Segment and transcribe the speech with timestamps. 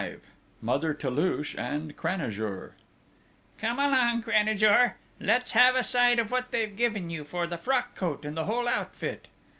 [0.01, 0.15] V
[0.63, 2.73] MOTHER TOULOUCHE AND CRANAJOUR
[3.59, 4.95] "Come along, Cranajour!
[5.19, 8.45] Let's have a sight of what they've given you for the frock coat and the
[8.45, 9.27] whole outfit!"